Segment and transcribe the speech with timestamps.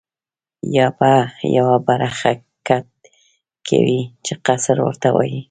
[0.77, 1.11] یا به
[1.57, 2.31] یوه برخه
[2.67, 2.87] کټ
[3.67, 5.39] کوې چې قصر ورته وایي.